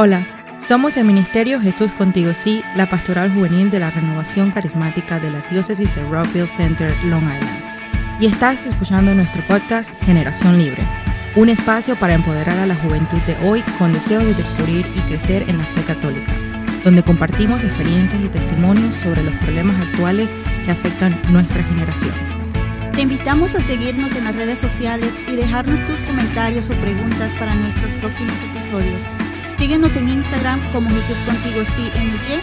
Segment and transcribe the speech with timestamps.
[0.00, 0.28] Hola,
[0.68, 5.40] somos el Ministerio Jesús Contigo Sí, la pastoral juvenil de la renovación carismática de la
[5.50, 8.20] diócesis de Rockville Center, Long Island.
[8.20, 10.84] Y estás escuchando nuestro podcast Generación Libre,
[11.34, 15.50] un espacio para empoderar a la juventud de hoy con deseo de descubrir y crecer
[15.50, 16.32] en la fe católica,
[16.84, 20.30] donde compartimos experiencias y testimonios sobre los problemas actuales
[20.64, 22.14] que afectan nuestra generación.
[22.92, 27.56] Te invitamos a seguirnos en las redes sociales y dejarnos tus comentarios o preguntas para
[27.56, 29.08] nuestros próximos episodios.
[29.58, 32.40] Síguenos en Instagram como Jesús Contigo Sí NY,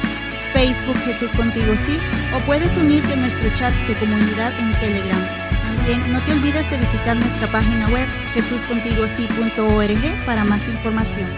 [0.51, 1.97] Facebook Jesús Contigo Sí
[2.35, 5.25] o puedes unirte a nuestro chat de comunidad en Telegram.
[5.61, 11.29] También no te olvides de visitar nuestra página web jesuscontigosí.org para más información.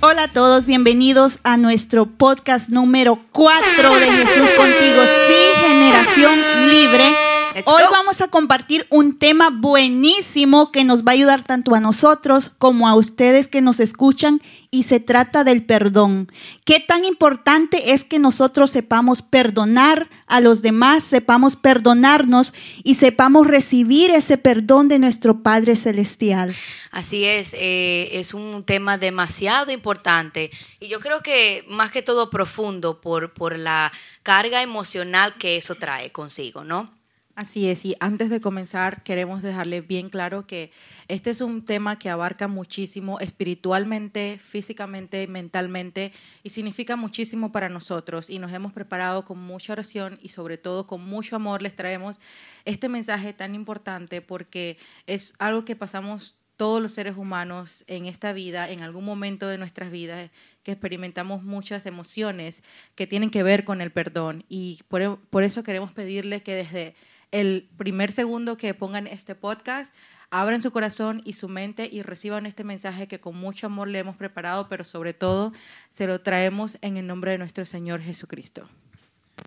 [0.00, 7.19] Hola a todos, bienvenidos a nuestro podcast número 4 de Jesús Contigo Sí, Generación Libre.
[7.54, 7.90] Let's Hoy go.
[7.90, 12.88] vamos a compartir un tema buenísimo que nos va a ayudar tanto a nosotros como
[12.88, 16.30] a ustedes que nos escuchan y se trata del perdón.
[16.64, 23.48] Qué tan importante es que nosotros sepamos perdonar a los demás, sepamos perdonarnos y sepamos
[23.48, 26.54] recibir ese perdón de nuestro Padre Celestial.
[26.92, 32.30] Así es, eh, es un tema demasiado importante y yo creo que más que todo
[32.30, 33.90] profundo por, por la
[34.22, 36.99] carga emocional que eso trae consigo, ¿no?
[37.40, 40.70] Así es, y antes de comenzar queremos dejarle bien claro que
[41.08, 48.28] este es un tema que abarca muchísimo espiritualmente, físicamente, mentalmente y significa muchísimo para nosotros
[48.28, 52.20] y nos hemos preparado con mucha oración y sobre todo con mucho amor les traemos
[52.66, 58.34] este mensaje tan importante porque es algo que pasamos todos los seres humanos en esta
[58.34, 60.30] vida, en algún momento de nuestras vidas,
[60.62, 62.62] que experimentamos muchas emociones
[62.94, 64.44] que tienen que ver con el perdón.
[64.50, 66.94] Y por, por eso queremos pedirles que desde
[67.32, 69.94] el primer segundo que pongan este podcast,
[70.30, 73.98] abran su corazón y su mente y reciban este mensaje que con mucho amor le
[73.98, 75.52] hemos preparado, pero sobre todo
[75.90, 78.68] se lo traemos en el nombre de nuestro Señor Jesucristo.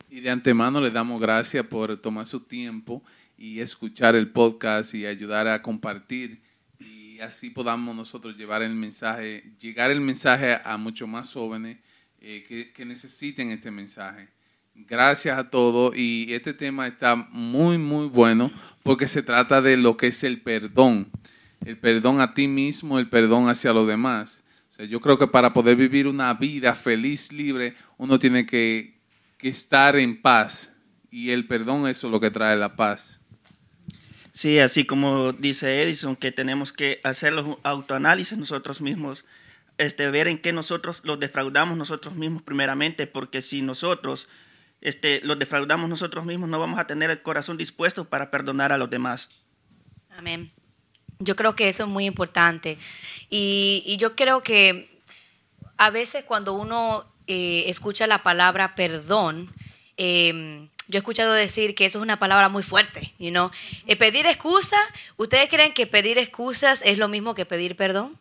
[0.09, 3.03] Y de antemano le damos gracias por tomar su tiempo
[3.37, 6.41] y escuchar el podcast y ayudar a compartir
[6.79, 11.77] y así podamos nosotros llevar el mensaje, llegar el mensaje a muchos más jóvenes
[12.19, 14.29] eh, que, que necesiten este mensaje.
[14.75, 18.51] Gracias a todos y este tema está muy muy bueno
[18.81, 21.11] porque se trata de lo que es el perdón,
[21.63, 24.41] el perdón a ti mismo, el perdón hacia los demás.
[24.69, 28.97] O sea, yo creo que para poder vivir una vida feliz, libre, uno tiene que,
[29.37, 30.73] que estar en paz
[31.11, 33.19] y el perdón es lo que trae la paz.
[34.31, 39.25] Sí, así como dice Edison, que tenemos que hacer los autoanálisis nosotros mismos,
[39.77, 44.27] este, ver en qué nosotros los defraudamos nosotros mismos primeramente, porque si nosotros
[44.83, 48.77] este, los defraudamos nosotros mismos, no vamos a tener el corazón dispuesto para perdonar a
[48.77, 49.29] los demás.
[50.11, 50.51] Amén.
[51.19, 52.77] Yo creo que eso es muy importante.
[53.29, 55.01] Y, yo creo que
[55.77, 59.49] a veces cuando uno eh, escucha la palabra perdón,
[59.95, 63.31] eh, yo he escuchado decir que eso es una palabra muy fuerte, you?
[63.87, 64.77] Eh, pedir excusa,
[65.15, 68.19] ¿ustedes creen que pedir excusas es lo mismo que pedir perdón?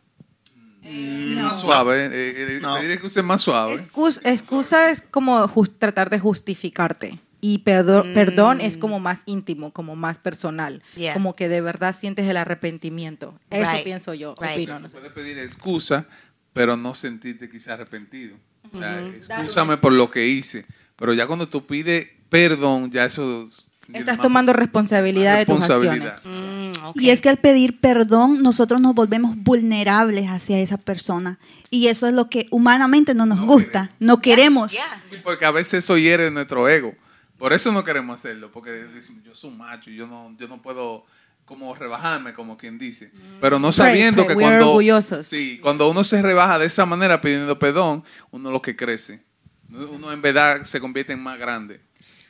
[0.83, 2.75] Más suave, eh, eh, No.
[2.75, 3.75] pedir excusa es más suave.
[3.75, 7.19] Excus- excusa es como jus- tratar de justificarte.
[7.41, 10.81] Y perdo- perdón es como más íntimo, como más personal.
[10.95, 11.13] Yeah.
[11.13, 13.37] Como que de verdad sientes el arrepentimiento.
[13.49, 13.83] Eso Right.
[13.83, 14.51] pienso yo, Right.
[14.53, 14.79] opino.
[14.79, 14.97] no sé.
[14.97, 16.05] Puedes pedir excusa,
[16.53, 18.37] pero no sentirte quizás arrepentido.
[18.71, 20.65] O sea, excúsame por lo que hice.
[20.95, 23.47] Pero ya cuando tú pides perdón, ya eso...
[23.91, 26.13] Estás tomando responsabilidad de tus responsabilidad.
[26.15, 26.71] acciones.
[26.95, 26.99] Mm.
[26.99, 31.39] Y es que al pedir perdón, nosotros nos volvemos vulnerables hacia esa persona.
[31.69, 33.91] Y eso es lo que humanamente no nos No gusta.
[33.99, 34.71] No queremos.
[34.71, 36.93] Sí, porque a veces eso hiere nuestro ego.
[37.37, 40.61] Por eso no queremos hacerlo, porque decimos, yo soy un macho, yo no, yo no
[40.61, 41.05] puedo
[41.45, 43.11] como rebajarme, como quien dice.
[43.41, 45.25] Pero no sabiendo que cuando, orgullosos.
[45.25, 49.23] sí, cuando uno se rebaja de esa manera pidiendo perdón, uno lo que crece.
[49.69, 51.81] Uno en verdad se convierte en más grande.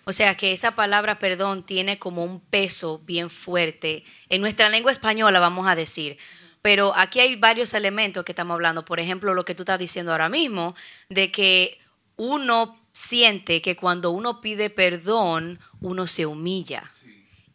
[0.05, 4.03] O sea que esa palabra perdón tiene como un peso bien fuerte.
[4.29, 6.17] En nuestra lengua española vamos a decir.
[6.61, 8.85] Pero aquí hay varios elementos que estamos hablando.
[8.85, 10.75] Por ejemplo, lo que tú estás diciendo ahora mismo,
[11.09, 11.77] de que
[12.15, 16.89] uno siente que cuando uno pide perdón, uno se humilla.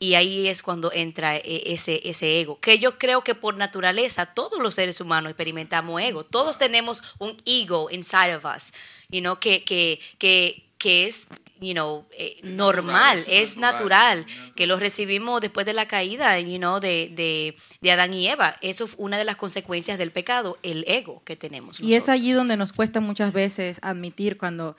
[0.01, 4.27] Y ahí es cuando entra e, ese, ese ego, que yo creo que por naturaleza
[4.27, 6.25] todos los seres humanos experimentamos ego.
[6.25, 8.73] Todos tenemos un ego inside of us,
[9.09, 11.29] you know, que, que, que, que es
[11.61, 16.81] you know, eh, normal, es natural, que lo recibimos después de la caída you know,
[16.81, 18.57] de, de, de, Adán y Eva.
[18.61, 21.81] Eso es una de las consecuencias del pecado, el ego que tenemos.
[21.81, 24.77] Y es allí donde nos cuesta muchas veces admitir cuando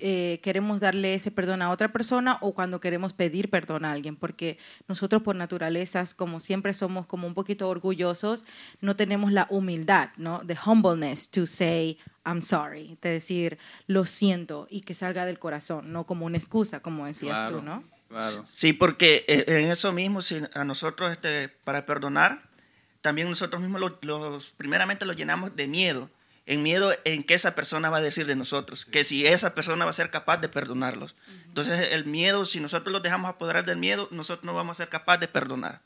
[0.00, 4.16] eh, queremos darle ese perdón a otra persona o cuando queremos pedir perdón a alguien,
[4.16, 4.58] porque
[4.88, 8.44] nosotros por naturaleza, como siempre somos como un poquito orgullosos,
[8.80, 10.42] no tenemos la humildad, ¿no?
[10.46, 15.92] The humbleness to say, I'm sorry, de decir, lo siento y que salga del corazón,
[15.92, 17.84] no como una excusa, como decías tú, ¿no?
[18.08, 18.44] Claro.
[18.46, 22.50] Sí, porque eh, en eso mismo, si a nosotros este, para perdonar,
[23.02, 26.10] también nosotros mismos los, los primeramente lo llenamos de miedo
[26.50, 29.84] en miedo en que esa persona va a decir de nosotros, que si esa persona
[29.84, 31.14] va a ser capaz de perdonarlos.
[31.46, 34.88] Entonces el miedo, si nosotros los dejamos apoderar del miedo, nosotros no vamos a ser
[34.88, 35.80] capaces de perdonar.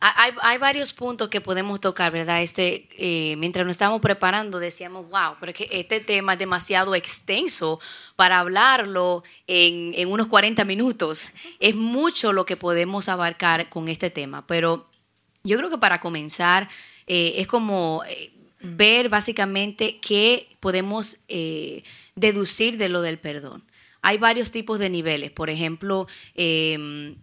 [0.00, 2.42] Hay, hay, varios puntos que podemos tocar, ¿verdad?
[2.42, 6.94] Este, eh, mientras nos estábamos preparando decíamos, wow, pero es que este tema es demasiado
[6.94, 7.78] extenso
[8.16, 11.32] para hablarlo en, en unos 40 minutos.
[11.60, 14.88] Es mucho lo que podemos abarcar con este tema, pero
[15.44, 16.68] yo creo que para comenzar
[17.06, 18.02] eh, es como...
[18.08, 21.82] Eh, ver básicamente qué podemos eh,
[22.14, 23.64] deducir de lo del perdón.
[24.02, 27.16] Hay varios tipos de niveles, por ejemplo, em,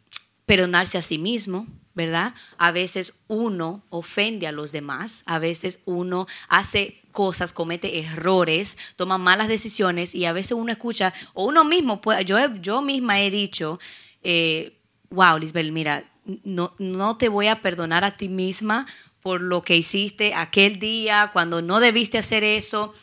[0.46, 2.34] perdonarse a sí mismo, ¿verdad?
[2.58, 9.18] A veces uno ofende a los demás, a veces uno hace cosas, comete errores, toma
[9.18, 13.32] malas decisiones y a veces uno escucha, o uno mismo, puede, yo, yo misma he
[13.32, 13.80] dicho,
[14.22, 14.80] eh,
[15.10, 16.04] wow, Lisbel, mira,
[16.44, 18.86] no, no te voy a perdonar a ti misma
[19.22, 22.94] por lo que hiciste aquel día, cuando no debiste hacer eso.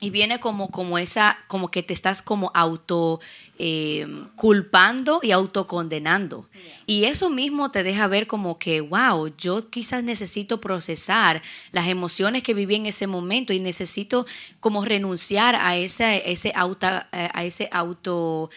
[0.00, 3.20] Y viene como, como esa, como que te estás como auto
[3.56, 4.04] eh,
[4.34, 6.48] culpando y autocondenando.
[6.86, 12.42] Y eso mismo te deja ver como que, wow, yo quizás necesito procesar las emociones
[12.42, 14.26] que viví en ese momento y necesito
[14.58, 18.50] como renunciar a ese, ese auto, a ese auto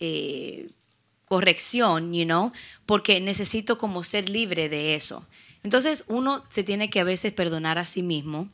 [0.00, 0.66] eh,
[1.24, 2.52] corrección, you know,
[2.84, 5.24] porque necesito como ser libre de eso.
[5.64, 8.48] Entonces uno se tiene que a veces perdonar a sí mismo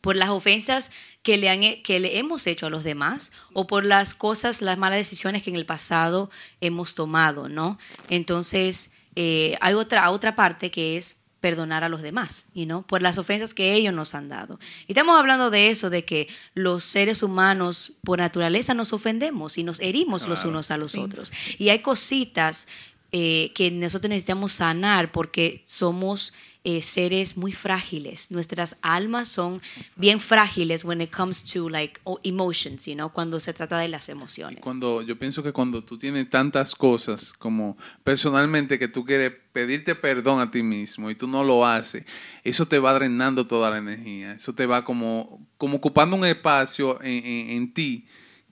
[0.00, 0.90] por las ofensas
[1.22, 4.78] que le, han, que le hemos hecho a los demás o por las cosas, las
[4.78, 6.30] malas decisiones que en el pasado
[6.60, 7.78] hemos tomado, ¿no?
[8.08, 12.82] Entonces, eh, hay otra, otra parte que es perdonar a los demás, ¿no?
[12.82, 14.58] por las ofensas que ellos nos han dado.
[14.88, 19.62] Y estamos hablando de eso, de que los seres humanos por naturaleza nos ofendemos y
[19.62, 21.32] nos herimos los unos a los otros.
[21.58, 22.66] Y hay cositas
[23.12, 26.34] eh, que nosotros necesitamos sanar porque somos
[26.64, 28.30] eh, seres muy frágiles.
[28.30, 29.62] Nuestras almas son
[29.96, 34.10] bien frágiles when it comes to like emotions, you know, cuando se trata de las
[34.10, 34.60] emociones.
[34.60, 39.94] cuando yo pienso que cuando tú tienes tantas cosas como personalmente que tú quieres pedirte
[39.94, 42.04] perdón a ti mismo y tú no lo haces,
[42.44, 44.32] eso te va drenando toda la energía.
[44.32, 48.06] Eso te va como como ocupando un espacio en, en ti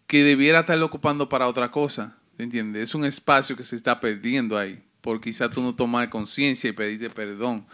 [0.06, 2.17] que debiera estarlo ocupando para otra cosa.
[2.38, 2.82] ¿Entiendes?
[2.82, 6.72] Es un espacio que se está perdiendo ahí, porque quizás tú no tomas conciencia y
[6.72, 7.66] pedirte perdón,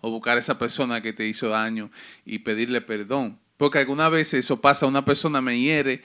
[0.00, 1.90] o buscar a esa persona que te hizo daño
[2.24, 3.38] y pedirle perdón.
[3.56, 6.02] Porque alguna vez eso pasa, una persona me hiere,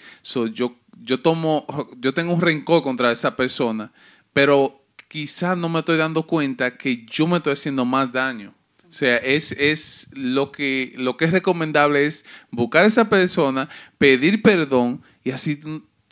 [0.53, 1.65] yo, yo, tomo,
[2.00, 3.94] yo tengo un rencor contra esa persona,
[4.33, 8.53] pero quizás no me estoy dando cuenta que yo me estoy haciendo más daño.
[8.89, 13.69] O sea, es, es lo, que, lo que es recomendable es buscar a esa persona,
[13.98, 15.60] pedir perdón y así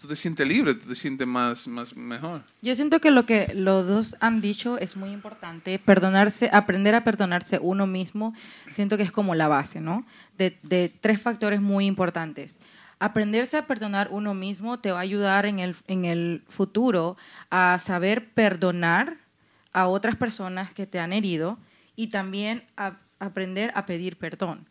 [0.04, 2.42] tú te sientes libre, tú te sientes más, más mejor.
[2.62, 7.06] Yo siento que lo que los dos han dicho es muy importante, perdonarse, aprender a
[7.06, 8.34] perdonarse uno mismo,
[8.70, 10.06] siento que es como la base, ¿no?
[10.38, 12.60] De, de tres factores muy importantes.
[13.00, 17.16] Aprenderse a perdonar uno mismo te va a ayudar en el, en el futuro
[17.50, 19.16] a saber perdonar
[19.72, 21.58] a otras personas que te han herido
[21.96, 24.68] y también a aprender a pedir perdón.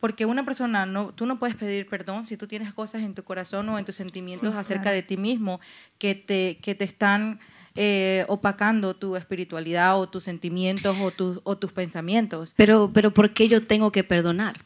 [0.00, 3.24] Porque una persona, no, tú no puedes pedir perdón si tú tienes cosas en tu
[3.24, 5.60] corazón o en tus sentimientos acerca de ti mismo
[5.98, 7.40] que te, que te están
[7.74, 12.54] eh, opacando tu espiritualidad o tus sentimientos o, tus o tus pensamientos.
[12.56, 14.58] Pero, pero ¿por qué yo tengo que perdonar?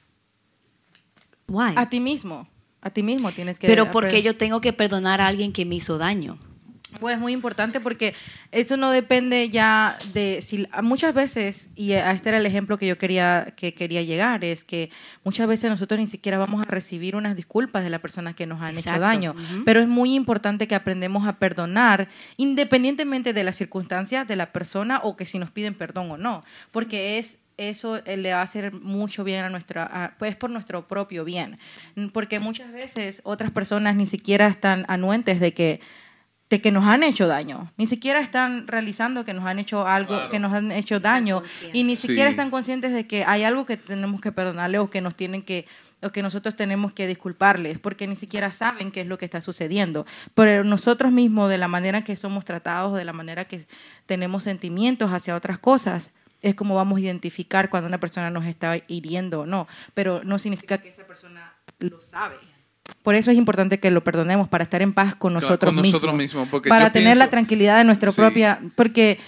[1.46, 1.72] Why?
[1.76, 2.48] A ti mismo.
[2.80, 3.66] A ti mismo tienes que...
[3.66, 6.38] Pero ¿por qué yo tengo que perdonar a alguien que me hizo daño?
[7.00, 8.14] Pues muy importante porque
[8.50, 12.96] esto no depende ya de si muchas veces y este era el ejemplo que yo
[12.96, 14.90] quería que quería llegar es que
[15.22, 18.62] muchas veces nosotros ni siquiera vamos a recibir unas disculpas de las personas que nos
[18.62, 19.34] han hecho daño,
[19.66, 25.00] pero es muy importante que aprendemos a perdonar independientemente de las circunstancias de la persona
[25.02, 26.42] o que si nos piden perdón o no,
[26.72, 30.88] porque es eso eh, le va a hacer mucho bien a nuestra, pues por nuestro
[30.88, 31.58] propio bien,
[32.12, 35.80] porque muchas veces otras personas ni siquiera están anuentes de que
[36.50, 37.70] de que nos han hecho daño.
[37.76, 41.42] Ni siquiera están realizando que nos han hecho algo, que nos han hecho daño.
[41.72, 42.06] Y ni Sí.
[42.08, 45.42] siquiera están conscientes de que hay algo que tenemos que perdonarle o que nos tienen
[45.42, 45.66] que
[46.00, 49.40] o que nosotros tenemos que disculparles, porque ni siquiera saben qué es lo que está
[49.40, 50.06] sucediendo.
[50.34, 53.66] Pero nosotros mismos, de la manera que somos tratados, de la manera que
[54.06, 58.76] tenemos sentimientos hacia otras cosas, es como vamos a identificar cuando una persona nos está
[58.86, 59.66] hiriendo o no.
[59.92, 62.36] Pero no significa que esa persona lo sabe.
[63.02, 66.12] Por eso es importante que lo perdonemos, para estar en paz con nosotros con nosotros
[66.14, 66.22] mismos.
[66.22, 68.16] mismos, porque para tener la tranquilidad de nuestra Sí.
[68.20, 68.58] propia...
[68.74, 69.18] Porque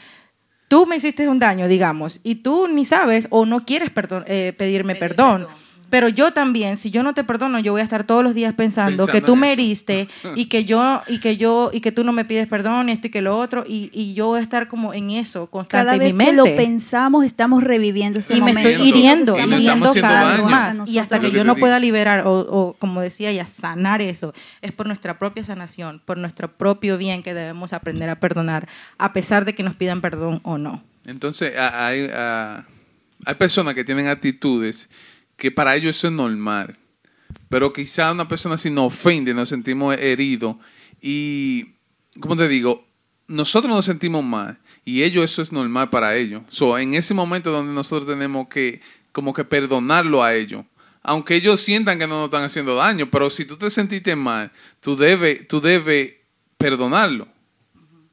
[0.69, 4.53] tú me hiciste un daño, digamos, y tú ni sabes o no quieres perdon- eh,
[4.57, 5.43] pedirme Pedir perdón.
[5.43, 5.70] perdón.
[5.91, 8.55] Pero yo también, si yo no te perdono, yo voy a estar todos los días
[8.55, 12.05] pensando, que tú en me heriste y que yo y que yo y que tú
[12.05, 14.43] no me pides perdón y esto y que lo otro y, y yo voy a
[14.43, 16.51] estar como en eso constante Cada en vez mi que mente.
[16.51, 20.89] lo pensamos, estamos reviviendo ese y me estoy hiriendo, Y hiriendo cada vez más.
[20.89, 24.33] Y hasta que que yo no pueda liberar, o, o como decía ella, sanar eso,
[24.63, 28.69] es por nuestra propia sanación, por nuestro propio bien que debemos aprender a perdonar,
[28.99, 30.83] a pesar de que nos pidan perdón o no.
[31.05, 34.89] Entonces, hay, hay personas que tienen actitudes
[35.41, 36.77] que para ellos eso es normal,
[37.49, 40.57] pero quizá una persona así nos ofende, nos sentimos heridos
[41.01, 41.73] y,
[42.21, 42.87] ¿cómo te digo?
[43.27, 46.43] Nosotros nos sentimos mal y ellos eso es normal para ellos.
[46.49, 48.81] So, en ese momento donde nosotros tenemos que
[49.13, 50.65] como que perdonarlo a ellos.
[51.03, 54.53] Aunque ellos sientan que no nos están haciendo daño, pero si tú te sentiste mal,
[54.81, 56.15] tú debes tú debes
[56.59, 57.27] perdonarlo.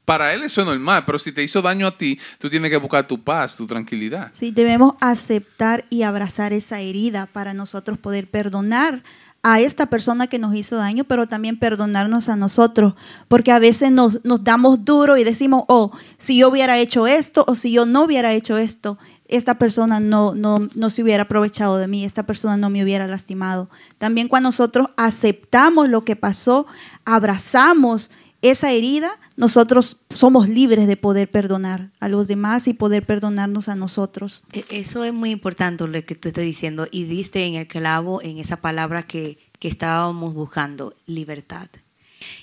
[0.08, 2.78] Para él eso es normal, pero si te hizo daño a ti, tú tienes que
[2.78, 4.30] buscar tu paz, tu tranquilidad.
[4.32, 9.02] Sí, debemos aceptar y abrazar esa herida para nosotros poder perdonar
[9.42, 12.94] a esta persona que nos hizo daño, pero también perdonarnos a nosotros,
[13.28, 17.44] porque a veces nos, nos damos duro y decimos, oh, si yo hubiera hecho esto
[17.46, 18.96] o si yo no hubiera hecho esto,
[19.26, 23.06] esta persona no, no, no se hubiera aprovechado de mí, esta persona no me hubiera
[23.06, 23.68] lastimado.
[23.98, 26.64] También cuando nosotros aceptamos lo que pasó,
[27.04, 28.08] abrazamos
[28.40, 33.74] esa herida, nosotros somos libres de poder perdonar a los demás y poder perdonarnos a
[33.74, 34.44] nosotros.
[34.52, 38.22] E- Eso es muy importante lo que tú estás diciendo y diste en el clavo
[38.22, 41.68] en esa palabra que, que estábamos buscando, libertad.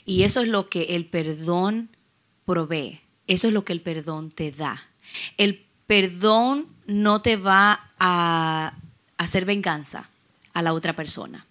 [0.05, 1.89] Y eso es lo que el perdón
[2.45, 4.79] provee, eso es lo que el perdón te da.
[5.37, 8.73] El perdón no te va a
[9.17, 10.09] hacer venganza
[10.53, 11.45] a la otra persona.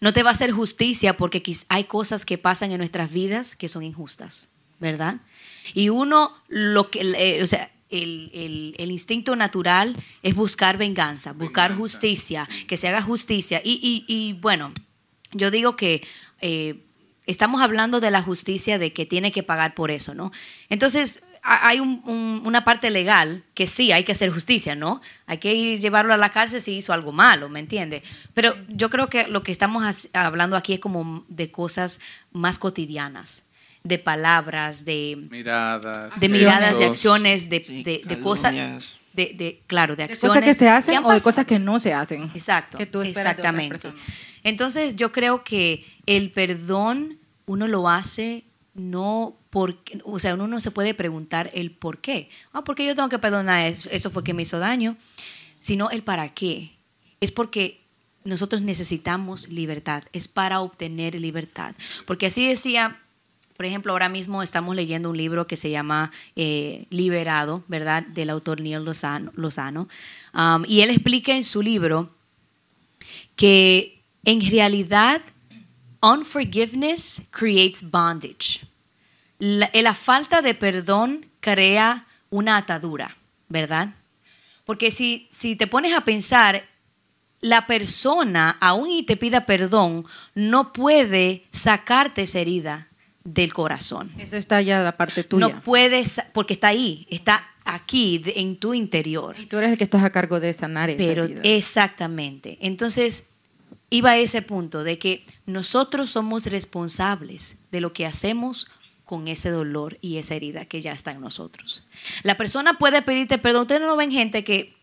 [0.00, 3.68] No te va a hacer justicia porque hay cosas que pasan en nuestras vidas que
[3.68, 5.16] son injustas, ¿verdad?
[5.74, 11.32] Y uno, lo que, eh, o sea, el, el- el instinto natural es buscar venganza,
[11.32, 13.60] buscar Venganza, justicia, que se haga justicia.
[13.64, 14.72] Y, y- y, bueno,
[15.32, 16.06] yo digo que
[16.40, 16.84] eh,
[17.26, 20.32] estamos hablando de la justicia de que tiene que pagar por eso, ¿no?
[20.68, 25.00] Entonces, hay un- un- una parte legal que sí hay que hacer justicia, ¿no?
[25.26, 28.02] Hay que ir llevarlo a la cárcel si hizo algo malo, ¿me entiende?
[28.34, 32.00] Pero yo creo que lo que estamos hablando aquí es como de cosas
[32.32, 33.44] más cotidianas,
[33.82, 36.20] de palabras, de, Miradas.
[36.20, 40.34] de miradas, de acciones, de, Sí, de- de cosas, de, de- claro, de De acciones.
[40.40, 42.30] cosas que se hacen o de cosas que no se hacen.
[42.34, 43.90] Exacto, Que tú exactamente.
[44.44, 48.44] Entonces yo creo que el perdón uno lo hace
[48.78, 52.28] no porque, o sea, uno no se puede preguntar el por qué.
[52.52, 53.88] Ah, ¿por qué yo tengo que perdonar eso?
[53.92, 54.96] Eso fue que me hizo daño.
[55.60, 56.76] Sino el para qué.
[57.20, 57.80] Es porque
[58.24, 60.04] nosotros necesitamos libertad.
[60.12, 61.74] Es para obtener libertad.
[62.06, 63.00] Porque así decía
[63.58, 68.04] por ejemplo, ahora mismo estamos leyendo un libro que se llama eh, Liberado, ¿verdad?
[68.04, 69.32] Del autor Neil Lozano.
[69.34, 69.88] Lozano.
[70.32, 72.08] Um, y él explica en su libro
[73.34, 75.22] que en realidad
[76.00, 78.60] unforgiveness creates bondage.
[79.38, 83.16] La, la falta de perdón crea una atadura,
[83.48, 83.94] ¿verdad?
[84.64, 86.66] Porque si, si te pones a pensar,
[87.40, 90.04] la persona, aún y te pida perdón,
[90.34, 92.88] no puede sacarte esa herida
[93.24, 94.10] del corazón.
[94.18, 95.46] Eso está ya la parte tuya.
[95.48, 99.36] No puedes, porque está ahí, está aquí, de- en tu interior.
[99.38, 101.40] y tú eres el que estás a cargo de sanar esa Pero herida.
[101.44, 102.58] exactamente.
[102.60, 103.30] Entonces,
[103.90, 108.66] iba a ese punto de que nosotros somos responsables de lo que hacemos
[109.08, 111.82] con ese dolor y esa herida que ya está en nosotros.
[112.22, 113.62] La persona puede pedirte perdón.
[113.62, 114.76] Ustedes no ven gente que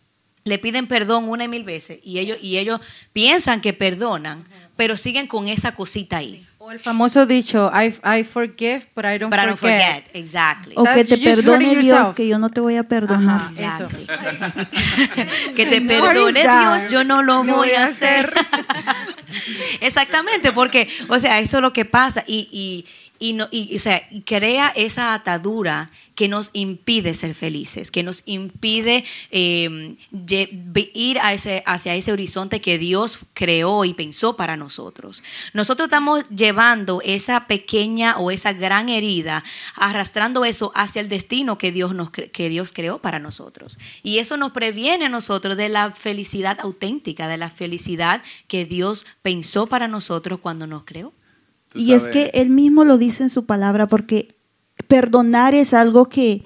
[0.43, 2.81] le piden perdón una y mil veces y ellos, y ellos
[3.13, 4.43] piensan que perdonan,
[4.75, 6.45] pero siguen con esa cosita ahí.
[6.57, 10.05] O el famoso dicho, I, I forgive, but I don't no forget.
[10.05, 10.73] forget, exactly.
[10.75, 12.15] O que te perdone Dios, yourself.
[12.15, 13.51] que yo no te voy a perdonar.
[13.51, 13.75] Ajá.
[13.75, 13.87] Eso.
[13.87, 15.53] Exactly.
[15.55, 16.79] que te No Dad.
[16.79, 18.33] Dios, yo no lo Lo voy a hacer.
[19.81, 22.23] Exactamente, porque, o sea, eso es lo que pasa.
[22.27, 22.85] Y, y,
[23.19, 28.23] y, no, y, o sea, crea esa atadura que nos impide ser felices, que nos
[28.25, 29.95] impide eh,
[30.93, 35.23] ir a ese, hacia ese horizonte que Dios creó y pensó para nosotros.
[35.53, 39.43] Nosotros estamos llevando esa pequeña o esa gran herida,
[39.75, 43.77] arrastrando eso hacia el destino que Dios, nos, que Dios creó para nosotros.
[44.01, 49.05] Y eso nos previene a nosotros de la felicidad auténtica, de la felicidad que Dios
[49.25, 51.11] pensó para nosotros cuando nos creó.
[51.73, 54.35] Y es que él mismo lo dice en su palabra, porque
[54.87, 56.43] perdonar es algo que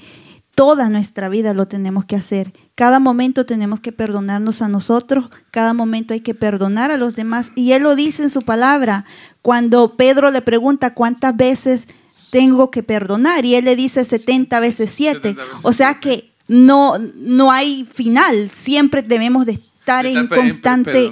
[0.55, 2.53] toda nuestra vida lo tenemos que hacer.
[2.75, 7.51] Cada momento tenemos que perdonarnos a nosotros, cada momento hay que perdonar a los demás.
[7.53, 9.03] Y él lo dice en su palabra,
[9.41, 11.85] cuando Pedro le pregunta cuántas veces
[12.31, 15.35] tengo que perdonar, y él le dice 70 veces 7.
[15.63, 19.59] O sea que no, no hay final, siempre debemos de
[19.89, 21.11] estar en constante...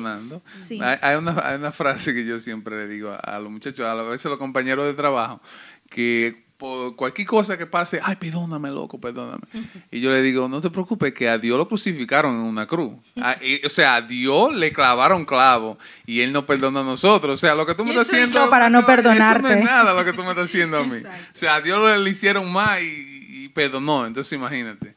[1.02, 4.38] Hay, una, frase que yo siempre le digo a, los muchachos, a veces a los
[4.38, 5.42] compañeros de trabajo,
[5.90, 9.44] que por cualquier cosa que pase, ay, perdóname, loco, perdóname.
[9.92, 12.94] Y yo le digo, no te preocupes, que a Dios lo crucificaron en una cruz.
[13.64, 17.36] o sea, a Dios le clavaron clavo y Él no perdona a nosotros.
[17.36, 18.50] O sea, lo que tú me estás haciendo...
[18.50, 19.48] Para no, perdonarte.
[19.48, 20.98] Eso no es nada lo que tú me estás haciendo a mí.
[21.08, 24.08] O sea, a Dios le hicieron más y, y perdonó.
[24.08, 24.97] Entonces, imagínate.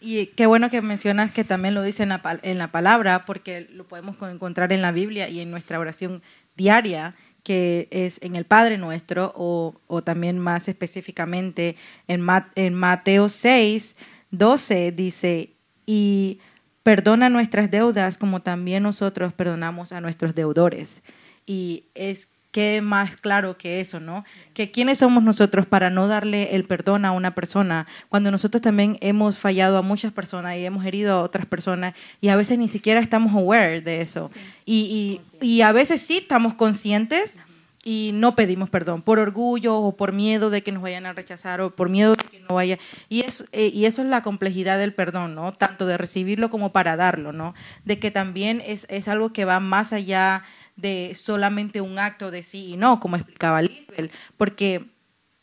[0.00, 3.68] Y qué bueno que mencionas que también lo dice en la, en la palabra, porque
[3.72, 6.22] lo podemos encontrar en la Biblia y en nuestra oración
[6.56, 11.76] diaria, que es en el Padre Nuestro, o, o también más específicamente
[12.06, 13.96] en, en Mateo 6,
[14.30, 15.54] 12, dice,
[15.86, 16.40] y
[16.82, 21.02] perdona nuestras deudas como también nosotros perdonamos a nuestros deudores.
[21.46, 24.24] Y es qué más claro que eso, ¿no?
[24.54, 28.96] Que quiénes somos nosotros para no darle el perdón a una persona cuando nosotros también
[29.00, 32.68] hemos fallado a muchas personas y hemos herido a otras personas y a veces ni
[32.68, 34.30] siquiera estamos aware de eso.
[34.64, 37.36] Y, y, y, a veces sí estamos conscientes
[37.84, 41.60] y no pedimos perdón por orgullo o por miedo de que nos vayan a rechazar
[41.60, 42.78] o por miedo de que no vaya.
[43.08, 45.52] Y, es, eh, y eso es la complejidad del perdón, ¿no?
[45.52, 47.54] Tanto de recibirlo como para darlo, ¿no?
[47.84, 50.42] De que también es, es algo que va más allá
[50.78, 54.86] de solamente un acto de sí y no, como explicaba Lisbeth, porque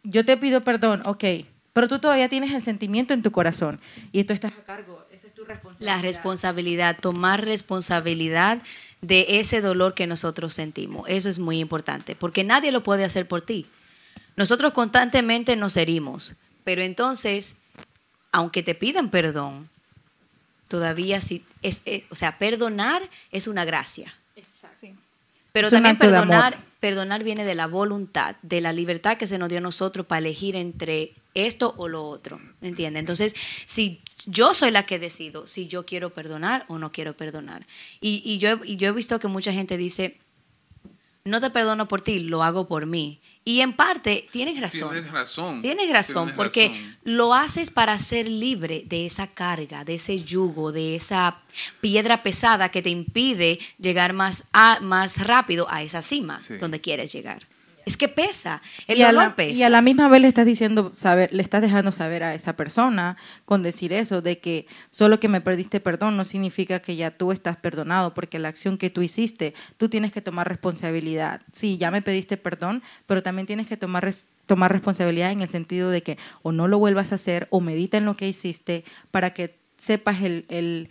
[0.03, 1.23] yo te pido perdón, ok,
[1.73, 3.81] pero tú todavía tienes el sentimiento en tu corazón
[4.13, 5.95] y tú estás a cargo, esa es tu responsabilidad.
[5.95, 8.61] La responsabilidad, tomar responsabilidad
[9.01, 13.27] de ese dolor que nosotros sentimos, eso es muy importante, porque nadie lo puede hacer
[13.27, 13.67] por ti.
[14.37, 17.57] Nosotros constantemente nos herimos, pero entonces,
[18.31, 19.69] aunque te pidan perdón,
[20.69, 24.13] todavía sí, es, o sea, perdonar es una gracia.
[25.55, 29.59] Pero también perdonar, perdonar viene de la voluntad, de la libertad que se nos dio
[29.59, 32.41] a nosotros para elegir entre esto o lo otro.
[32.61, 32.99] ¿Entiendes?
[32.99, 37.65] Entonces, si yo soy la que decido si yo quiero perdonar o no quiero perdonar.
[38.01, 40.17] Y, y, yo, y yo he visto que mucha gente dice,
[41.25, 43.19] no te perdono por ti, lo hago por mí.
[43.43, 44.91] Y en parte tienes razón.
[44.91, 45.61] Tienes razón.
[45.63, 46.71] Tienes razón, porque
[47.03, 51.39] lo haces para ser libre de esa carga, de ese yugo, de esa
[51.81, 57.11] piedra pesada que te impide llegar más, a, más rápido a esa cima donde quieres
[57.11, 57.47] llegar.
[57.85, 59.59] Es que pesa, el y dolor a la, pesa.
[59.59, 62.55] Y a la misma vez le estás diciendo, saber, le estás dejando saber a esa
[62.55, 67.11] persona con decir eso, de que solo que me perdiste perdón no significa que ya
[67.11, 71.41] tú estás perdonado, porque la acción que tú hiciste, tú tienes que tomar responsabilidad.
[71.51, 74.11] Sí, ya me pediste perdón, pero también tienes que tomar,
[74.45, 77.97] tomar responsabilidad en el sentido de que o no lo vuelvas a hacer o medita
[77.97, 80.89] en lo que hiciste para que sepas el, el,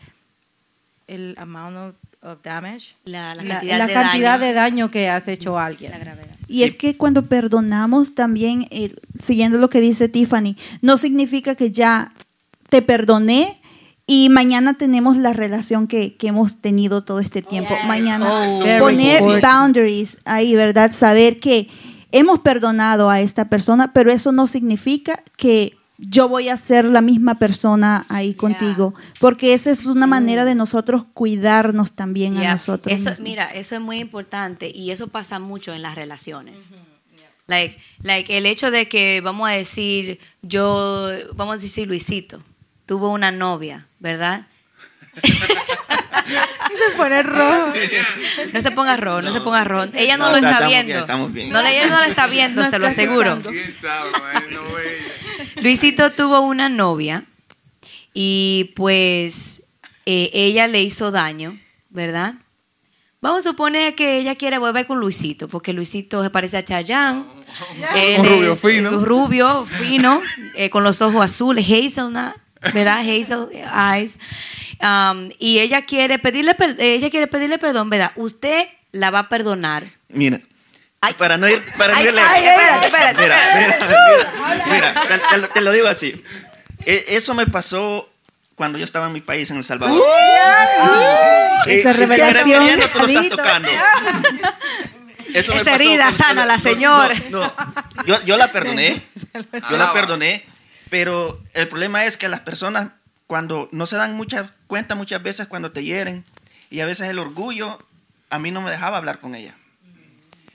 [1.06, 4.46] el amount of damage, la, cantidad, la, de, cantidad daño.
[4.46, 4.90] de, daño.
[4.90, 5.90] que has hecho a alguien.
[5.90, 6.23] La gravedad.
[6.54, 6.64] Y sí.
[6.64, 12.12] es que cuando perdonamos también, eh, siguiendo lo que dice Tiffany, no significa que ya
[12.68, 13.60] te perdoné
[14.06, 17.74] y mañana tenemos la relación que, que hemos tenido todo este tiempo.
[17.74, 17.88] Yes.
[17.88, 20.92] Mañana Oh, poner boundaries ahí, ¿verdad?
[20.92, 21.68] Saber que
[22.12, 27.00] hemos perdonado a esta persona, pero eso no significa que yo voy a ser la
[27.00, 32.50] misma persona ahí contigo, porque esa es una manera de nosotros cuidarnos también Yeah.
[32.50, 32.92] a nosotros.
[32.92, 33.20] Eso, mismos.
[33.28, 36.70] mira, eso es muy importante y eso pasa mucho en las relaciones.
[37.46, 42.42] Like, like el hecho de que vamos a decir, yo, vamos a decir Luisito,
[42.86, 44.46] tuvo una novia, ¿verdad?
[45.24, 47.72] Se pone rojo.
[48.52, 49.86] No se ponga rojo, no, se ponga rojo.
[49.94, 50.86] Ella no, No, lo está viendo.
[50.86, 51.50] bien, estamos bien.
[51.50, 53.32] No, ella no lo está viendo, No se lo aseguro.
[53.34, 53.50] escuchando.
[55.62, 57.24] Luisito tuvo una novia
[58.12, 59.64] y pues
[60.06, 61.58] eh, ella le hizo daño,
[61.90, 62.34] ¿verdad?
[63.20, 67.24] Vamos a suponer que ella quiere volver con Luisito, porque Luisito se parece a Chayanne.
[67.96, 68.90] Él Un rubio es, fino.
[69.04, 70.22] Rubio, fino,
[70.56, 72.34] eh, con los ojos azules, hazelnut,
[72.74, 73.00] ¿verdad?
[73.00, 74.18] Hazel eyes.
[74.82, 78.12] Um, y ella quiere pedirle, ella quiere pedirle perdón, ¿verdad?
[78.16, 80.40] Usted la va a perdonar Mira,
[81.12, 82.84] para no ir, para no Ay, ir ay, lejos.
[82.84, 83.22] espérate, espérate.
[83.22, 86.24] Mira, mira, mira, mira, te, te lo, te lo digo así.
[86.86, 88.08] E- Eso me pasó
[88.54, 90.00] cuando yo estaba en mi país, en El Salvador.
[91.66, 92.44] Eh, Esa es que revelación.
[92.62, 93.68] queriendo tú lo estás tocando.
[95.34, 97.12] Eso me Esa pasó herida, con- sánala, no, señor.
[97.30, 97.54] no, no.
[98.06, 99.02] Yo, yo la perdoné.
[99.70, 100.44] Yo la perdoné.
[100.90, 102.88] Pero el problema es que las personas,
[103.26, 106.24] cuando no se dan mucha cuenta muchas veces cuando te hieren,
[106.70, 107.78] y a veces el orgullo
[108.30, 109.54] a mí no me dejaba hablar con ella.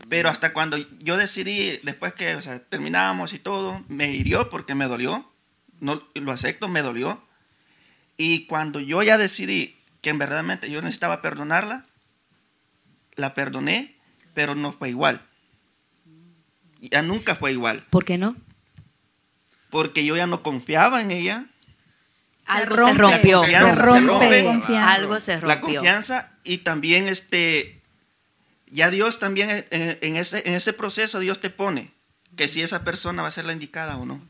[0.10, 4.74] Pero hasta cuando yo decidí, después que o sea, terminamos y todo, me hirió porque
[4.76, 5.32] me dolió.
[5.80, 7.24] No, lo acepto, me dolió.
[8.18, 11.86] Y cuando yo ya decidí que en verdad yo necesitaba perdonarla,
[13.16, 13.96] la perdoné,
[14.34, 15.22] pero no fue igual.
[16.82, 17.86] Ya nunca fue igual.
[17.90, 18.36] ¿Por qué no?
[19.70, 21.46] Porque yo ya no confiaba en ella.
[22.46, 22.94] Algo rompe.
[22.96, 23.42] se rompió.
[23.42, 24.44] La confianza Se rompe.
[24.44, 24.78] rompe.
[24.78, 25.60] Algo se La rompió.
[25.82, 27.79] confianza y también este,
[28.72, 31.92] ya Dios también en, en ese, en ese proceso Dios te pone
[32.36, 34.22] que si esa persona va a ser la indicada o no.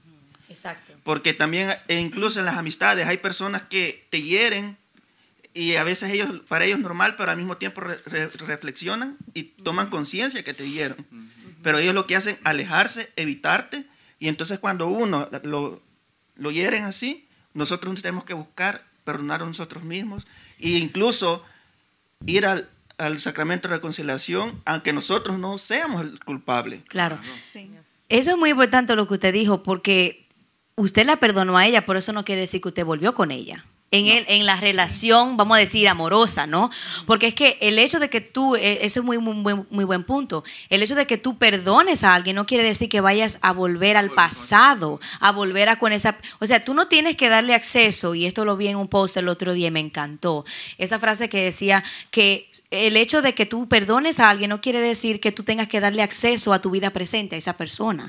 [0.49, 0.93] Exacto.
[1.03, 4.77] Porque también, e incluso en las amistades, hay personas que te hieren
[5.53, 9.17] y a veces ellos, para ellos es normal, pero al mismo tiempo re- re- reflexionan
[9.33, 11.05] y toman conciencia que te hieron.
[11.61, 13.85] Pero ellos lo que hacen, alejarse, evitarte.
[14.19, 15.81] Y entonces cuando uno lo,
[16.35, 20.25] lo hieren así, nosotros tenemos que buscar perdonar a nosotros mismos
[20.59, 21.43] e incluso
[22.25, 26.83] ir al, al sacramento de reconciliación, aunque nosotros no seamos el culpable.
[26.87, 27.17] Claro.
[28.09, 30.27] Eso es muy importante lo que usted dijo, porque
[30.75, 33.65] usted la perdonó a ella, por eso no quiere decir que usted volvió con ella.
[33.91, 36.69] En, el, en la relación, vamos a decir, amorosa, ¿no?
[37.07, 39.83] Porque es que el hecho de que tú, eh, ese es muy, muy, buen- muy
[39.83, 43.39] buen punto, el hecho de que tú perdones a alguien no quiere decir que vayas
[43.41, 46.19] a volver al pasado, a volver a con esa...
[46.39, 49.17] O sea, tú no tienes que darle acceso, y esto lo vi en un post
[49.17, 50.45] el otro día y me encantó,
[50.77, 54.81] esa frase que decía que el hecho de que tú perdones a alguien no quiere
[54.81, 58.07] decir que tú tengas que darle acceso a tu vida presente a esa persona.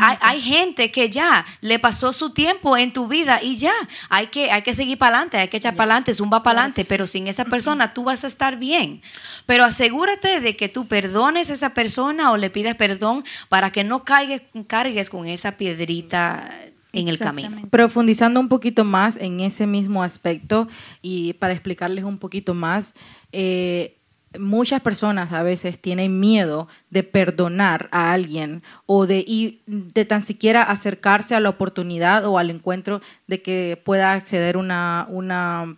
[0.00, 3.74] Hay, hay gente que ya le pasó su tiempo en tu vida y ya,
[4.08, 6.84] hay que, hay que seguir para adelante, hay que echar para adelante, zumba para adelante,
[6.84, 9.02] pero sin esa persona tú vas a estar bien.
[9.46, 13.84] Pero asegúrate de que tú perdones a esa persona o le pidas perdón para que
[13.84, 16.48] no caigas, cargues con esa piedrita
[16.92, 17.56] en el camino.
[17.70, 20.68] Profundizando un poquito más en ese mismo aspecto
[21.02, 22.94] y para explicarles un poquito más,
[23.32, 23.96] eh,
[24.38, 30.22] muchas personas a veces tienen miedo de perdonar a alguien o de, ir- de tan
[30.22, 35.76] siquiera acercarse a la oportunidad o al encuentro de que pueda acceder una, una,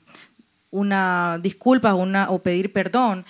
[0.71, 3.25] una disculpa una, o pedir perdón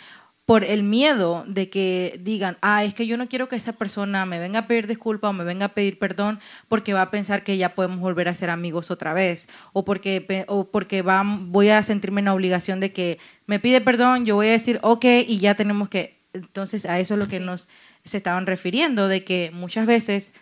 [0.45, 4.27] por el miedo de que digan, ah, es que yo no quiero que esa persona
[4.27, 7.45] me venga a pedir disculpa o me venga a pedir perdón porque va a pensar
[7.45, 11.69] que ya podemos volver a ser amigos otra vez o porque, o porque va, voy
[11.69, 15.05] a sentirme en la obligación de que me pide perdón, yo voy a decir, ok,
[15.27, 16.21] y ya tenemos que...
[16.33, 17.69] Entonces a eso es lo que nos
[18.05, 20.33] se estaban refiriendo, de que muchas veces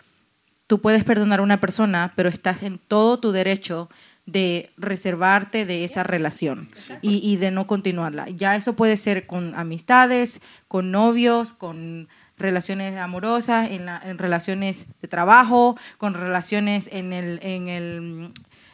[0.66, 3.90] tú puedes perdonar a una persona, pero estás en todo tu derecho
[4.32, 6.70] de reservarte de esa relación
[7.02, 8.28] y, y de no continuarla.
[8.28, 14.86] Ya eso puede ser con amistades, con novios, con relaciones amorosas, en, la- en relaciones
[15.02, 18.30] de trabajo, con relaciones en el, en el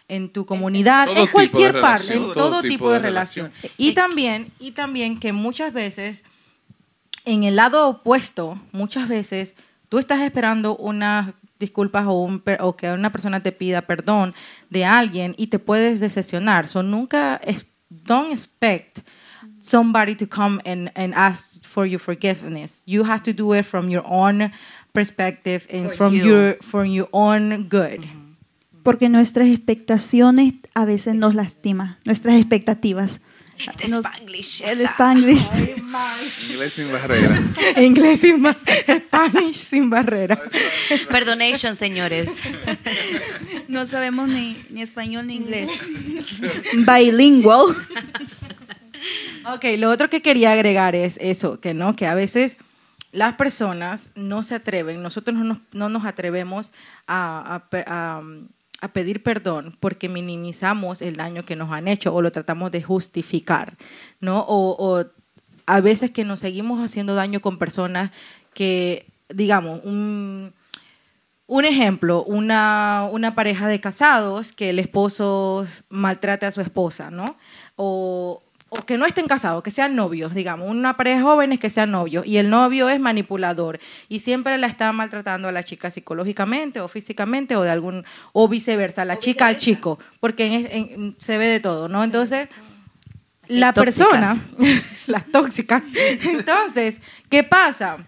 [0.09, 3.47] en tu comunidad, en cualquier parte, en todo, tipo, de, relación.
[3.47, 3.73] relación.
[3.77, 6.23] Y también, y también que muchas veces
[7.25, 9.57] en el lado opuesto, muchas veces
[9.89, 14.35] tú estás esperando unas disculpas o, un per- o que una persona te pida perdón
[14.71, 16.69] de alguien y te puedes decepcionar.
[16.69, 19.01] So nunca, es, don't expect
[19.61, 22.83] somebody to come and, and ask for your forgiveness.
[22.87, 24.53] You have to do it from your own
[24.93, 26.25] perspective and For from you.
[26.25, 28.05] your from your own good.
[28.83, 33.21] Porque nuestras expectaciones a veces nos lastima, nuestras expectativas.
[33.79, 34.93] The Nos- Spanglish el está.
[35.13, 35.49] Spanglish.
[36.51, 37.43] Inglés sin barrera.
[37.81, 40.41] Inglés sin ba- Spanish sin barrera.
[41.11, 42.39] Perdonation, señores.
[43.69, 45.71] No sabemos ni, ni español ni inglés.
[46.75, 47.77] Bilingual.
[49.55, 52.57] Ok, lo otro que quería agregar es eso, que no, que a veces
[53.13, 56.73] las personas no se atreven, nosotros no nos, no nos atrevemos
[57.07, 58.21] a, a pe- a,
[58.81, 62.83] a pedir perdón porque minimizamos el daño que nos han hecho o lo tratamos de
[62.83, 63.77] justificar,
[64.21, 64.45] ¿no?
[64.49, 65.05] O,
[65.69, 68.13] a veces que nos seguimos haciendo daño con personas
[68.55, 70.55] que, digamos, un,
[71.49, 77.37] un ejemplo, una, una pareja de casados que el esposo maltrate a su esposa, ¿no?
[77.75, 81.71] O, o que no estén casados, que sean novios, digamos, una pareja de jóvenes que
[81.71, 85.91] sean novios y el novio es manipulador y siempre la está maltratando a la chica
[85.91, 91.17] psicológicamente o físicamente o de algún o viceversa, la chica al chico, porque en- en-
[91.21, 92.03] se ve de todo, ¿no?
[92.03, 92.49] Entonces,
[93.47, 94.09] la tóxicas.
[94.09, 94.43] persona,
[95.07, 95.85] las tóxicas.
[96.25, 97.01] Entonces,
[97.31, 97.99] ¿qué pasa?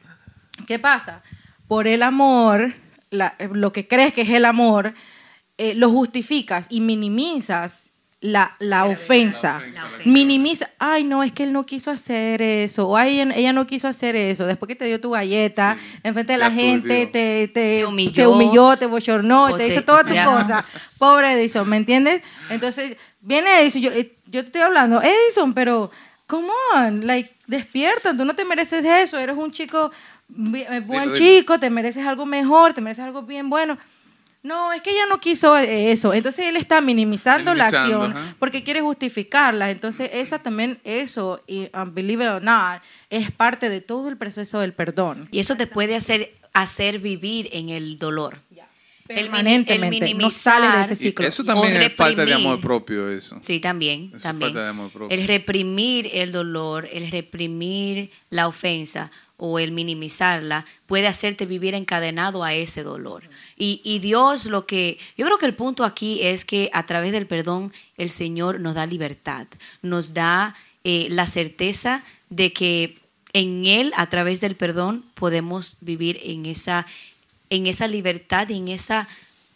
[0.66, 1.22] ¿Qué pasa?
[1.68, 2.74] Por el amor,
[3.10, 4.94] la- lo que crees que es el amor,
[5.56, 9.60] eh, lo justificas y minimizas la, la ofensa.
[10.04, 13.86] Minimiza, ay, no, es que él no quiso hacer eso, o ay, ella, no quiso
[13.88, 14.44] hacer eso.
[14.46, 15.98] Después que te dio tu galleta, Sí.
[16.02, 18.12] enfrente de la gente, te, te, Te humilló.
[18.14, 20.24] te humilló, te bochornó, O te te- hizo todas tus ya.
[20.24, 20.64] cosas.
[20.98, 22.22] Pobre Edison, ¿me entiendes?
[22.50, 25.90] Entonces, viene Edison, yo, eh, yo te estoy hablando, Edison, pero,
[26.26, 29.92] come on, like, despierta, tú no te mereces eso, eres un chico,
[30.30, 31.14] eh, buen Dilo, dilo.
[31.16, 33.78] chico, te mereces algo mejor, te mereces algo bien bueno.
[34.42, 36.14] No, es que ella no quiso eso.
[36.14, 38.36] Entonces él está minimizando, la Minimizando, acción ajá.
[38.38, 39.70] porque quiere justificarla.
[39.70, 44.16] Entonces esa también, eso, y um, believe it or not, es parte de todo el
[44.16, 45.28] proceso del perdón.
[45.32, 48.38] Y eso te puede hacer, hacer vivir en el dolor.
[49.06, 51.26] Permanentemente, el no sale de ese minimizar- Y ciclo.
[51.26, 52.46] eso también es falta de reprimir.
[52.46, 53.38] amor propio, eso.
[53.40, 54.50] Sí, también, Eso es también.
[54.50, 55.16] falta de amor propio.
[55.18, 62.44] El reprimir el dolor, el reprimir la ofensa o el minimizarla puede hacerte vivir encadenado
[62.44, 63.22] a ese dolor.
[63.56, 67.12] Y, y Dios lo que, yo creo que el punto aquí es que a través
[67.12, 69.46] del perdón el Señor nos da libertad,
[69.80, 72.98] nos da eh, la certeza de que
[73.32, 76.84] en Él, a través del perdón, podemos vivir en esa,
[77.48, 79.06] en esa libertad y en esa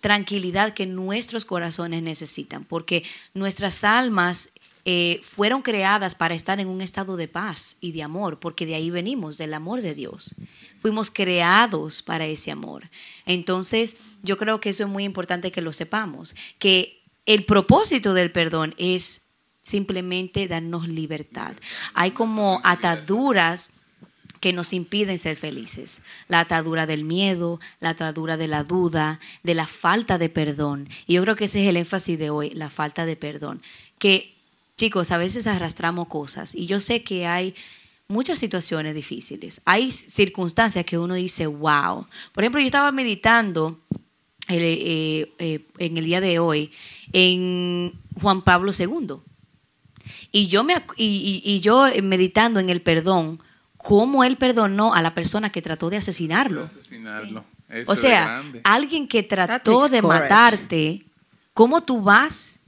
[0.01, 4.51] tranquilidad que nuestros corazones necesitan, porque nuestras almas
[4.85, 8.75] eh, fueron creadas para estar en un estado de paz y de amor, porque de
[8.75, 10.35] ahí venimos, del amor de Dios.
[10.81, 12.91] Fuimos creados para ese amor.
[13.25, 18.33] Entonces, yo creo que eso es muy importante que lo sepamos, que el propósito del
[18.33, 19.29] perdón es
[19.63, 21.55] simplemente darnos libertad.
[21.95, 23.75] Hay como ataduras
[24.41, 26.03] que nos impiden ser felices.
[26.27, 30.89] La atadura del miedo, la atadura de la duda, de la falta de perdón.
[31.07, 33.63] Y yo creo que ese es el énfasis de hoy, la falta de perdón.
[34.01, 34.35] Que,
[34.83, 37.55] chicos, a veces arrastramos cosas y yo sé que hay
[38.09, 39.61] muchas situaciones difíciles.
[39.65, 42.07] Hay circunstancias que uno dice, wow.
[42.33, 43.79] Por ejemplo, yo estaba meditando
[44.49, 46.73] el, eh, eh, en el día de hoy
[47.13, 49.19] en Juan Pablo II.
[50.33, 51.05] Y yo, me, y,
[51.45, 53.41] y- y yo eh, meditando en el perdón,
[53.77, 56.65] cómo él perdonó a la persona que trató de asesinarlo.
[57.87, 58.25] O sea,
[58.65, 61.05] alguien que trató de matarte,
[61.55, 62.59] ¿cómo tú vas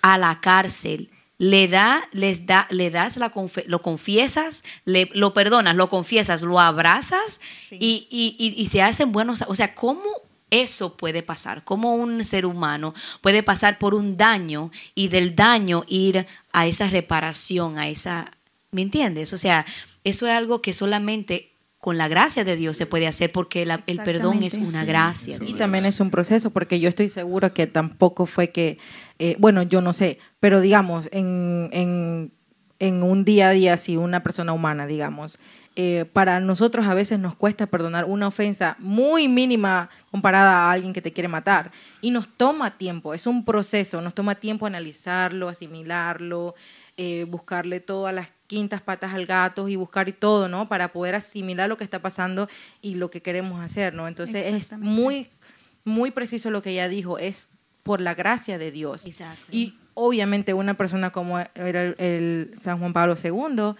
[0.00, 1.10] a la cárcel?
[1.40, 3.32] Le, da, les da, le das la
[3.66, 9.10] lo confiesas, le, lo perdonas, lo confiesas, lo abrazas y, y- y- y se hacen
[9.10, 9.42] buenos.
[9.48, 10.02] O sea, ¿cómo
[10.50, 11.64] eso puede pasar?
[11.64, 16.88] ¿Cómo un ser humano puede pasar por un daño y del daño ir a esa
[16.90, 18.30] reparación, a esa.
[18.70, 19.32] ¿Me entiendes?
[19.32, 19.64] O sea,
[20.04, 21.49] eso es algo que solamente
[21.80, 24.86] con la gracia de Dios se puede hacer porque la- el perdón es una Sí.
[24.86, 25.38] gracia.
[25.38, 25.58] de Y Dios.
[25.58, 28.76] también es un proceso, porque yo estoy segura que tampoco fue que,
[29.18, 32.32] eh, bueno, yo no sé, pero digamos, en, en,
[32.80, 35.38] en un día a día, si una persona humana, digamos,
[35.76, 40.92] eh, para nosotros a veces nos cuesta perdonar una ofensa muy mínima comparada a alguien
[40.92, 41.70] que te quiere matar.
[42.02, 46.54] Y nos toma tiempo, es un proceso, nos toma tiempo analizarlo, asimilarlo,
[47.02, 50.68] eh, buscarle todas las quintas patas al gato y buscar y todo, ¿no?
[50.68, 52.46] Para poder asimilar lo que está pasando
[52.82, 54.06] y lo que queremos hacer, ¿no?
[54.06, 55.30] Entonces es muy,
[55.82, 57.48] muy preciso lo que ella dijo, es
[57.84, 59.06] por la gracia de Dios.
[59.06, 59.46] Exacto.
[59.50, 63.76] Y obviamente una persona como era el, el San Juan Pablo II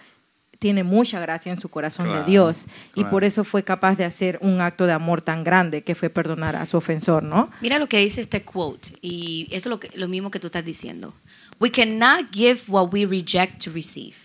[0.57, 4.05] tiene mucha gracia en su corazón Claro, de Dios y por eso fue capaz de
[4.05, 7.51] hacer un acto de amor tan grande que fue perdonar a su ofensor, ¿no?
[7.61, 10.47] Mira lo que dice este quote, y eso es lo, que, lo mismo que tú
[10.47, 11.13] estás diciendo.
[11.61, 14.15] We cannot give what we reject to receive.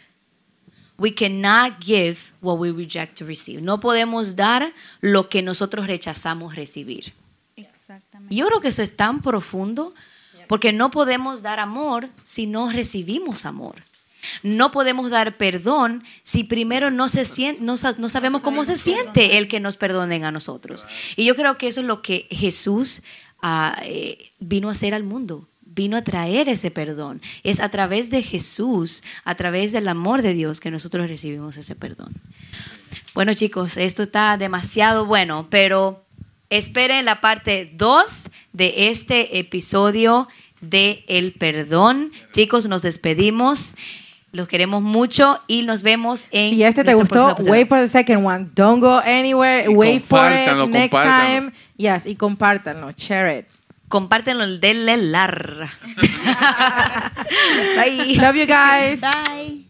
[0.99, 3.61] We cannot give what we reject to receive.
[3.61, 4.73] No podemos dar
[5.03, 7.13] lo que nosotros rechazamos recibir.
[7.57, 8.35] Exactamente.
[8.35, 9.95] Y yo creo que eso es tan profundo
[10.49, 13.75] porque no podemos dar amor si no recibimos amor.
[14.43, 18.77] No podemos dar perdón si primero no, se sien- no, sa- no sabemos cómo se
[18.77, 20.87] siente el que nos perdonen a nosotros.
[21.15, 23.03] Y yo creo que eso es lo que Jesús
[23.43, 25.47] ah, eh, vino a hacer al mundo.
[25.77, 27.21] Vino a traer ese perdón.
[27.45, 31.77] Es a través de Jesús, a través del amor de Dios, que nosotros recibimos ese
[31.77, 32.15] perdón.
[33.15, 36.05] Bueno, chicos, esto está demasiado bueno, pero
[36.51, 40.29] esperen la parte 2 de este episodio
[40.61, 42.11] de El Perdón.
[42.33, 43.75] Chicos, nos despedimos.
[44.33, 46.51] Los queremos mucho y nos vemos en.
[46.51, 48.49] Si este te gustó, wait for the second one.
[48.55, 49.71] Don't go anywhere.
[49.71, 51.51] Y wait for it next compártanlo.
[51.51, 51.53] time.
[51.77, 52.91] Yes, y compártanlo.
[52.93, 53.56] Share it.
[53.89, 55.69] Compártenlo, denle lar.
[57.77, 58.17] Bye.
[58.21, 59.01] Love you guys.
[59.01, 59.66] Bye.